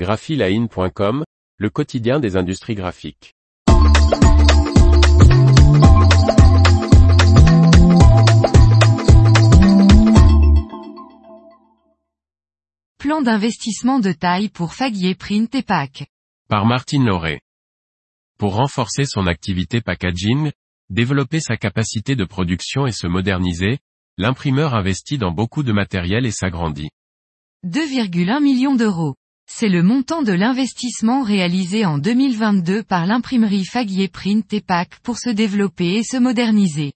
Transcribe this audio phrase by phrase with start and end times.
[0.00, 1.24] graphiline.com,
[1.58, 3.34] le quotidien des industries graphiques.
[12.96, 16.06] Plan d'investissement de taille pour Faguier Print et Pack.
[16.48, 17.42] Par Martine Lauré.
[18.38, 20.50] Pour renforcer son activité packaging,
[20.88, 23.80] développer sa capacité de production et se moderniser,
[24.16, 26.88] l'imprimeur investit dans beaucoup de matériel et s'agrandit.
[27.66, 29.14] 2,1 millions d'euros.
[29.52, 35.18] C'est le montant de l'investissement réalisé en 2022 par l'imprimerie Faguier Print et Pack pour
[35.18, 36.92] se développer et se moderniser.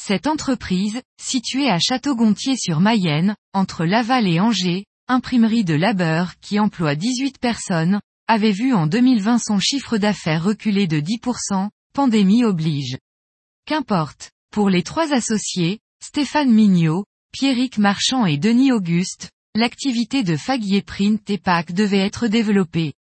[0.00, 6.60] Cette entreprise, située à Château-Gontier sur Mayenne, entre Laval et Angers, imprimerie de labeur qui
[6.60, 12.96] emploie 18 personnes, avait vu en 2020 son chiffre d'affaires reculer de 10%, pandémie oblige.
[13.66, 14.30] Qu'importe.
[14.52, 21.28] Pour les trois associés, Stéphane Mignot, Pierrick Marchand et Denis Auguste, l'activité de Faguier Print
[21.28, 22.92] et PAC devait être développée.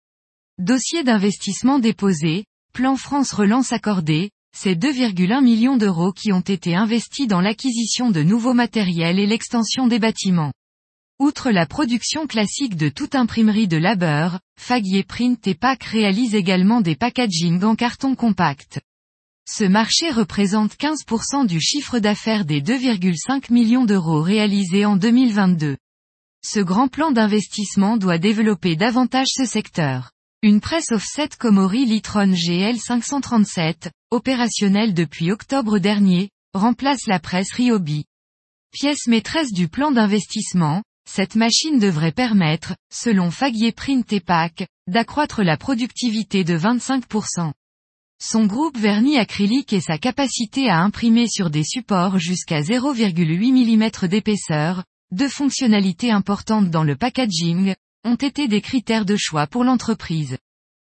[0.57, 7.27] Dossier d'investissement déposé, plan France relance accordé, c'est 2,1 millions d'euros qui ont été investis
[7.27, 10.51] dans l'acquisition de nouveaux matériels et l'extension des bâtiments.
[11.19, 16.81] Outre la production classique de toute imprimerie de labeur, Faguier Print et PAC réalise également
[16.81, 18.81] des packaging en carton compact.
[19.47, 25.77] Ce marché représente 15% du chiffre d'affaires des 2,5 millions d'euros réalisés en 2022.
[26.43, 30.11] Ce grand plan d'investissement doit développer davantage ce secteur.
[30.41, 38.05] Une presse offset Comori Litron GL 537, opérationnelle depuis octobre dernier, remplace la presse Ryobi.
[38.71, 45.43] Pièce maîtresse du plan d'investissement, cette machine devrait permettre, selon Faguier Print et Pack, d'accroître
[45.43, 47.51] la productivité de 25%.
[48.21, 54.07] Son groupe vernis acrylique et sa capacité à imprimer sur des supports jusqu'à 0,8 mm
[54.07, 57.73] d'épaisseur, deux fonctionnalités importantes dans le packaging,
[58.05, 60.37] ont été des critères de choix pour l'entreprise.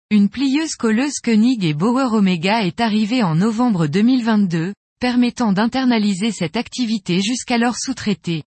[0.09, 6.57] Une plieuse colleuse Koenig et Bauer Omega est arrivée en novembre 2022, permettant d'internaliser cette
[6.57, 8.43] activité jusqu'alors sous-traitée.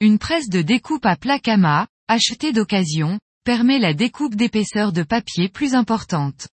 [0.00, 5.74] Une presse de découpe à placama, achetée d'occasion, permet la découpe d'épaisseur de papier plus
[5.74, 6.48] importante.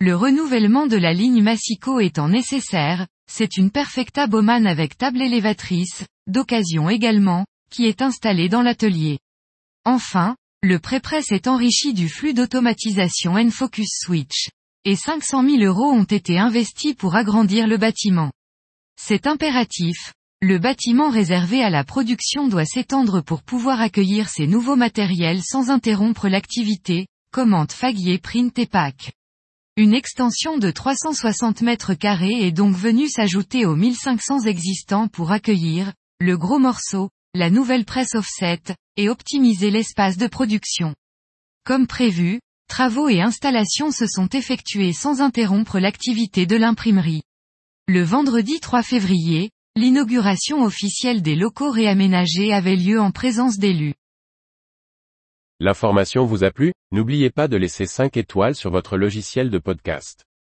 [0.00, 6.04] Le renouvellement de la ligne Massico étant nécessaire, c'est une Perfecta Bowman avec table élévatrice,
[6.26, 9.18] d'occasion également, qui est installée dans l'atelier.
[9.84, 14.48] Enfin, le pré-presse est enrichi du flux d'automatisation N-Focus Switch.
[14.84, 18.30] Et 500 000 euros ont été investis pour agrandir le bâtiment.
[18.96, 24.76] C'est impératif, le bâtiment réservé à la production doit s'étendre pour pouvoir accueillir ces nouveaux
[24.76, 29.12] matériels sans interrompre l'activité, commente Faguier Print et Pack.
[29.76, 35.92] Une extension de 360 mètres carrés est donc venue s'ajouter aux 1500 existants pour accueillir,
[36.20, 38.62] le gros morceau, la nouvelle presse offset,
[38.96, 40.94] et optimiser l'espace de production.
[41.64, 47.22] Comme prévu, travaux et installations se sont effectués sans interrompre l'activité de l'imprimerie.
[47.88, 53.94] Le vendredi 3 février, L'inauguration officielle des locaux réaménagés avait lieu en présence d'élus.
[55.58, 56.72] L'information vous a plu?
[56.92, 60.26] N'oubliez pas de laisser 5 étoiles sur votre logiciel de podcast.